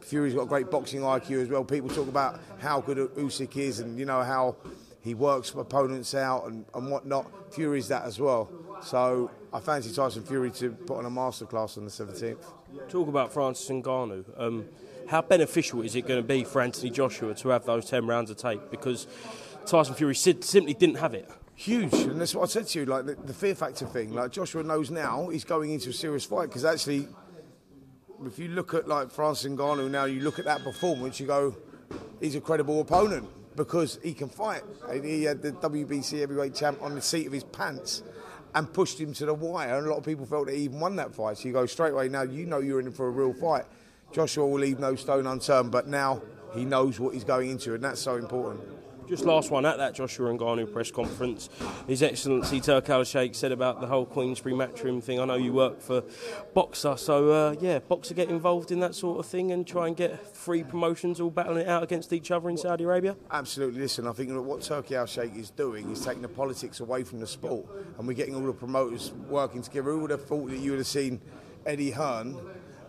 Fury's 0.03 0.33
got 0.33 0.43
a 0.43 0.47
great 0.47 0.69
boxing 0.69 1.01
IQ 1.01 1.43
as 1.43 1.49
well. 1.49 1.63
People 1.63 1.89
talk 1.89 2.07
about 2.07 2.39
how 2.59 2.81
good 2.81 2.97
Usyk 2.97 3.55
is 3.57 3.79
and 3.79 3.97
you 3.97 4.05
know 4.05 4.21
how 4.23 4.55
he 5.01 5.13
works 5.13 5.51
opponents 5.51 6.15
out 6.15 6.45
and, 6.45 6.65
and 6.73 6.89
whatnot. 6.89 7.53
Fury's 7.53 7.87
that 7.89 8.05
as 8.05 8.19
well. 8.19 8.49
So 8.81 9.31
I 9.51 9.59
fancy 9.59 9.93
Tyson 9.93 10.23
Fury 10.23 10.51
to 10.51 10.71
put 10.71 10.97
on 10.97 11.05
a 11.05 11.09
masterclass 11.09 11.77
on 11.77 11.85
the 11.85 11.91
17th. 11.91 12.43
Talk 12.89 13.07
about 13.07 13.31
Francis 13.31 13.69
Ngannou. 13.69 14.25
Um, 14.37 14.65
how 15.07 15.21
beneficial 15.21 15.81
is 15.81 15.95
it 15.95 16.07
going 16.07 16.21
to 16.21 16.27
be 16.27 16.43
for 16.43 16.61
Anthony 16.61 16.89
Joshua 16.89 17.33
to 17.35 17.49
have 17.49 17.65
those 17.65 17.85
10 17.89 18.07
rounds 18.07 18.29
of 18.29 18.37
tape? 18.37 18.61
Because 18.71 19.07
Tyson 19.65 19.95
Fury 19.95 20.15
simply 20.15 20.73
didn't 20.73 20.95
have 20.95 21.13
it. 21.13 21.29
Huge, 21.55 21.93
and 21.93 22.19
that's 22.19 22.33
what 22.33 22.43
I 22.43 22.45
said 22.47 22.67
to 22.67 22.79
you. 22.79 22.85
Like 22.85 23.05
the, 23.05 23.15
the 23.15 23.33
fear 23.33 23.53
factor 23.53 23.85
thing. 23.85 24.13
Like 24.13 24.31
Joshua 24.31 24.63
knows 24.63 24.89
now 24.89 25.29
he's 25.29 25.43
going 25.43 25.71
into 25.71 25.89
a 25.89 25.93
serious 25.93 26.25
fight 26.25 26.47
because 26.47 26.65
actually 26.65 27.07
if 28.27 28.39
you 28.39 28.49
look 28.49 28.73
at 28.73 28.87
like 28.87 29.11
Francis 29.11 29.51
Ngannou 29.51 29.89
now, 29.89 30.05
you 30.05 30.21
look 30.21 30.39
at 30.39 30.45
that 30.45 30.63
performance, 30.63 31.19
you 31.19 31.27
go, 31.27 31.55
he's 32.19 32.35
a 32.35 32.41
credible 32.41 32.81
opponent 32.81 33.27
because 33.55 33.99
he 34.03 34.13
can 34.13 34.29
fight. 34.29 34.63
And 34.89 35.03
he 35.03 35.23
had 35.23 35.41
the 35.41 35.51
WBC 35.51 36.19
heavyweight 36.19 36.55
champ 36.55 36.81
on 36.81 36.95
the 36.95 37.01
seat 37.01 37.27
of 37.27 37.33
his 37.33 37.43
pants 37.43 38.03
and 38.55 38.71
pushed 38.71 38.99
him 38.99 39.13
to 39.13 39.25
the 39.25 39.33
wire. 39.33 39.77
And 39.77 39.87
a 39.87 39.89
lot 39.89 39.97
of 39.97 40.05
people 40.05 40.25
felt 40.25 40.47
that 40.47 40.55
he 40.55 40.63
even 40.63 40.79
won 40.79 40.95
that 40.97 41.13
fight. 41.13 41.37
So 41.37 41.47
you 41.47 41.53
go 41.53 41.65
straight 41.65 41.93
away 41.93 42.09
now, 42.09 42.23
you 42.23 42.45
know 42.45 42.59
you're 42.59 42.79
in 42.79 42.91
for 42.91 43.07
a 43.07 43.11
real 43.11 43.33
fight. 43.33 43.65
Joshua 44.11 44.45
will 44.45 44.59
leave 44.59 44.79
no 44.79 44.95
stone 44.95 45.25
unturned, 45.25 45.71
but 45.71 45.87
now 45.87 46.21
he 46.53 46.65
knows 46.65 46.99
what 46.99 47.15
he's 47.15 47.23
going 47.23 47.49
into, 47.49 47.73
and 47.73 47.83
that's 47.83 47.99
so 47.99 48.15
important. 48.15 48.61
Just 49.07 49.25
last 49.25 49.51
one 49.51 49.65
at 49.65 49.77
that 49.77 49.93
Joshua 49.93 50.31
Ngannou 50.33 50.71
press 50.71 50.89
conference, 50.89 51.49
His 51.87 52.01
Excellency 52.01 52.61
Turki 52.61 52.91
Al 52.91 53.03
Sheikh 53.03 53.35
said 53.35 53.51
about 53.51 53.81
the 53.81 53.87
whole 53.87 54.05
Queensberry 54.05 54.55
matchroom 54.55 55.03
thing. 55.03 55.19
I 55.19 55.25
know 55.25 55.35
you 55.35 55.51
work 55.51 55.81
for 55.81 56.03
Boxxer, 56.55 56.97
so 56.97 57.29
uh, 57.31 57.55
yeah, 57.59 57.79
Boxxer 57.79 58.15
get 58.15 58.29
involved 58.29 58.71
in 58.71 58.79
that 58.79 58.95
sort 58.95 59.19
of 59.19 59.25
thing 59.25 59.51
and 59.51 59.67
try 59.67 59.87
and 59.87 59.97
get 59.97 60.35
free 60.35 60.63
promotions 60.63 61.19
all 61.19 61.29
battling 61.29 61.63
it 61.63 61.67
out 61.67 61.83
against 61.83 62.13
each 62.13 62.31
other 62.31 62.49
in 62.49 62.57
Saudi 62.57 62.85
Arabia. 62.85 63.15
Absolutely. 63.29 63.81
Listen, 63.81 64.07
I 64.07 64.13
think 64.13 64.31
what 64.31 64.61
Turki 64.61 64.95
Al 64.95 65.05
Sheikh 65.05 65.35
is 65.35 65.49
doing 65.49 65.91
is 65.91 66.03
taking 66.03 66.21
the 66.21 66.29
politics 66.29 66.79
away 66.79 67.03
from 67.03 67.19
the 67.19 67.27
sport, 67.27 67.65
and 67.97 68.07
we're 68.07 68.13
getting 68.13 68.35
all 68.35 68.45
the 68.45 68.53
promoters 68.53 69.11
working 69.27 69.61
together. 69.61 69.91
Who 69.91 69.99
would 69.99 70.11
have 70.11 70.25
thought 70.25 70.49
that 70.49 70.59
you 70.59 70.71
would 70.71 70.79
have 70.79 70.87
seen 70.87 71.19
Eddie 71.65 71.91
Hearn? 71.91 72.37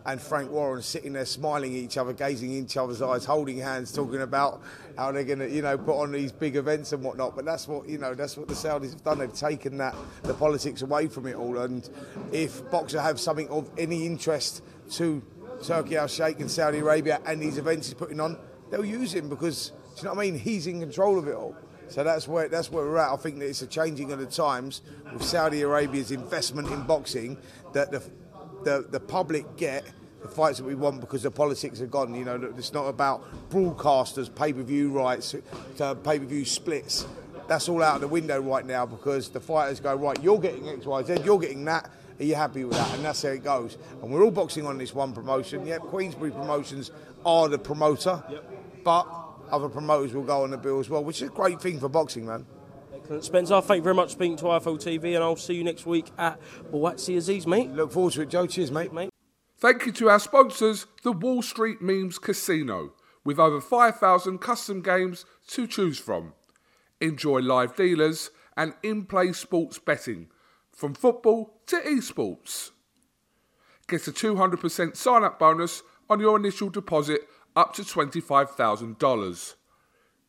And 0.07 0.21
Frank 0.21 0.51
Warren 0.51 0.83
sitting 0.83 1.15
there 1.15 1.25
smiling 1.25 1.73
at 1.73 1.79
each 1.79 1.97
other, 1.97 2.13
gazing 2.13 2.53
in 2.53 2.65
each 2.65 2.77
other's 2.77 3.01
eyes, 3.01 3.25
holding 3.25 3.57
hands, 3.57 3.91
talking 3.91 4.21
about 4.21 4.63
how 4.99 5.11
they're 5.13 5.25
going 5.25 5.39
to, 5.39 5.49
you 5.49 5.63
know, 5.63 5.79
put 5.79 5.99
on 5.99 6.13
these 6.13 6.31
big 6.31 6.57
events 6.57 6.93
and 6.93 7.03
whatnot. 7.03 7.35
But 7.35 7.47
that's 7.47 7.67
what, 7.67 7.89
you 7.89 7.97
know, 7.97 8.15
that's 8.15 8.37
what 8.37 8.47
the 8.47 8.55
Saudis 8.55 8.91
have 8.91 9.03
done. 9.03 9.19
They've 9.19 9.33
taken 9.33 9.79
that, 9.79 9.95
the 10.23 10.35
politics 10.35 10.83
away 10.83 11.09
from 11.09 11.27
it 11.27 11.37
all. 11.37 11.57
And 11.59 11.89
if 12.33 12.63
Boxxer 12.65 13.03
have 13.03 13.19
something 13.19 13.49
of 13.49 13.71
any 13.79 14.05
interest 14.05 14.63
to 14.93 15.23
Turki 15.63 15.97
Al 15.97 16.07
Sheikh 16.07 16.39
and 16.41 16.51
Saudi 16.51 16.79
Arabia 16.79 17.21
and 17.25 17.41
these 17.41 17.57
events 17.57 17.87
he's 17.87 17.95
putting 17.95 18.21
on, 18.21 18.39
they'll 18.71 18.85
use 18.85 19.15
him 19.15 19.31
because, 19.31 19.71
do 19.71 19.75
you 19.97 20.05
know 20.05 20.11
what 20.11 20.19
I 20.19 20.31
mean? 20.31 20.39
He's 20.39 20.67
in 20.67 20.81
control 20.81 21.19
of 21.19 21.29
it 21.29 21.35
all. 21.35 21.57
So 21.89 22.03
that's 22.03 22.27
where 22.27 22.49
that's 22.49 22.71
where 22.71 22.85
we're 22.85 22.99
at. 22.99 23.13
I 23.13 23.17
think 23.17 23.39
that 23.39 23.47
it's 23.47 23.63
a 23.63 23.67
changing 23.67 24.11
of 24.11 24.19
the 24.19 24.27
times 24.27 24.83
with 25.13 25.23
Saudi 25.23 25.63
Arabia's 25.63 26.11
investment 26.11 26.69
in 26.69 26.83
boxing 26.83 27.37
that 27.73 27.91
the 27.91 28.03
the, 28.65 28.87
the 28.91 29.01
public 29.01 29.57
get 29.57 29.85
the 30.23 30.29
fights 30.29 30.59
that 30.59 30.65
we 30.65 30.75
want 30.75 31.01
because 31.01 31.23
the 31.23 31.31
politics 31.31 31.81
are 31.81 31.87
gone. 31.87 32.15
You 32.15 32.25
know, 32.25 32.53
it's 32.57 32.73
not 32.73 32.87
about 32.87 33.25
broadcasters, 33.51 34.35
pay 34.35 34.53
per 34.53 34.63
view 34.63 34.91
rights, 34.91 35.35
uh, 35.81 35.95
pay 35.95 36.19
per 36.19 36.25
view 36.25 36.45
splits. 36.45 37.07
That's 37.47 37.69
all 37.69 37.83
out 37.83 37.97
of 37.97 38.01
the 38.01 38.09
window 38.09 38.41
right 38.41 38.65
now 38.65 38.87
because 38.87 39.29
the 39.29 39.41
fighters 39.41 39.81
go, 39.81 39.95
right, 39.95 40.21
you're 40.23 40.41
getting 40.41 40.67
X, 40.69 40.87
Y, 40.87 41.03
Z, 41.03 41.19
you're 41.25 41.39
getting 41.39 41.65
that. 41.67 41.91
Are 42.19 42.25
you 42.25 42.35
happy 42.35 42.65
with 42.65 42.77
that? 42.77 42.95
And 42.95 43.05
that's 43.05 43.23
how 43.23 43.31
it 43.31 43.45
goes. 43.45 43.77
And 44.01 44.11
we're 44.11 44.23
all 44.23 44.31
boxing 44.31 44.67
on 44.67 44.79
this 44.79 44.95
one 44.95 45.13
promotion. 45.13 45.67
Yep, 45.67 45.81
Queensberry 45.83 46.31
Promotions 46.31 46.91
are 47.27 47.49
the 47.49 47.59
promoter, 47.59 48.23
yep. 48.31 48.45
but 48.83 49.07
other 49.51 49.69
promoters 49.69 50.15
will 50.15 50.23
go 50.23 50.45
on 50.45 50.51
the 50.51 50.57
bill 50.57 50.81
as 50.81 50.89
well, 50.89 51.05
which 51.05 51.21
is 51.21 51.29
a 51.29 51.33
great 51.33 51.61
thing 51.61 51.79
for 51.79 51.89
boxing, 51.89 52.25
man. 52.25 52.47
Excellent. 53.05 53.25
Spencer, 53.25 53.61
thank 53.61 53.81
you 53.81 53.83
very 53.83 53.95
much 53.95 54.09
for 54.09 54.13
speaking 54.13 54.37
to 54.39 54.45
IFL 54.45 54.79
TV, 54.79 55.15
and 55.15 55.23
I'll 55.23 55.37
see 55.37 55.53
you 55.53 55.63
next 55.63 55.85
week 55.85 56.11
at 56.17 56.41
Buatsi 56.73 57.19
Azeez, 57.19 57.47
mate. 57.47 57.71
Look 57.71 57.93
forward 57.93 58.15
to 58.15 58.23
it, 58.23 58.31
Joe. 58.31 58.47
Cheers, 58.47 58.71
mate. 58.71 58.95
mate. 58.95 59.11
Thank 59.59 59.85
you 59.85 59.93
to 59.93 60.09
our 60.09 60.19
sponsors, 60.19 60.87
the 61.03 61.13
Wall 61.13 61.43
Street 61.43 61.83
Memes 61.83 62.19
Casino, 62.19 62.95
with 63.23 63.39
over 63.39 63.61
5,000 63.61 64.39
custom 64.39 64.81
games 64.81 65.27
to 65.49 65.67
choose 65.67 65.99
from. 65.99 66.33
Enjoy 66.99 67.41
live 67.41 67.77
dealers 67.77 68.31
and 68.57 68.73
in 68.83 69.05
play 69.05 69.35
sports 69.35 69.79
betting, 69.79 70.29
from 70.73 70.95
football 70.95 71.61
to 71.67 71.77
esports. 71.81 72.71
Get 73.87 74.09
a 74.09 74.13
200% 74.13 74.97
sign 74.97 75.25
up 75.25 75.39
bonus 75.39 75.83
on 76.09 76.21
your 76.21 76.39
initial 76.39 76.71
deposit 76.71 77.29
up 77.55 77.75
to 77.75 77.83
$25,000. 77.83 79.55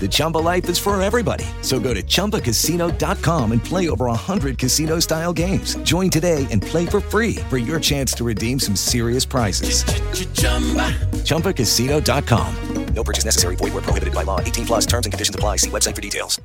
The 0.00 0.08
Chumba 0.08 0.38
life 0.38 0.68
is 0.68 0.78
for 0.78 1.00
everybody. 1.00 1.46
So 1.62 1.80
go 1.80 1.94
to 1.94 2.02
ChumbaCasino.com 2.02 3.52
and 3.52 3.64
play 3.64 3.88
over 3.88 4.06
100 4.06 4.58
casino 4.58 5.00
style 5.00 5.32
games. 5.32 5.74
Join 5.78 6.10
today 6.10 6.46
and 6.50 6.60
play 6.60 6.84
for 6.86 7.00
free 7.00 7.36
for 7.48 7.56
your 7.56 7.80
chance 7.80 8.12
to 8.14 8.24
redeem 8.24 8.60
some 8.60 8.76
serious 8.76 9.24
prizes. 9.24 9.82
Ch-ch-chumba. 9.84 10.92
ChumbaCasino.com. 11.24 12.86
No 12.94 13.04
purchase 13.04 13.24
necessary. 13.24 13.56
Void 13.56 13.72
where 13.74 13.82
prohibited 13.82 14.14
by 14.14 14.22
law. 14.22 14.40
18 14.40 14.66
plus 14.66 14.86
terms 14.86 15.06
and 15.06 15.12
conditions 15.12 15.34
apply. 15.34 15.56
See 15.56 15.70
website 15.70 15.94
for 15.94 16.02
details. 16.02 16.40